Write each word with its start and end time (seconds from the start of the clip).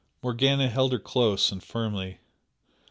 Morgana 0.23 0.67
held 0.67 0.93
her 0.93 0.97
close 0.97 1.51
and 1.51 1.61
firmly. 1.63 2.21